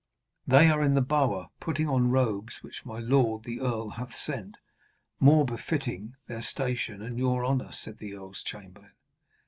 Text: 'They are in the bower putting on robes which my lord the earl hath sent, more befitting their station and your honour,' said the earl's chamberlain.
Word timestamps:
'They 0.47 0.67
are 0.67 0.81
in 0.81 0.95
the 0.95 0.99
bower 0.99 1.49
putting 1.59 1.87
on 1.87 2.09
robes 2.09 2.63
which 2.63 2.83
my 2.83 2.97
lord 2.97 3.43
the 3.43 3.59
earl 3.61 3.87
hath 3.91 4.15
sent, 4.15 4.57
more 5.19 5.45
befitting 5.45 6.15
their 6.25 6.41
station 6.41 7.03
and 7.03 7.19
your 7.19 7.45
honour,' 7.45 7.71
said 7.71 7.99
the 7.99 8.15
earl's 8.15 8.41
chamberlain. 8.41 8.93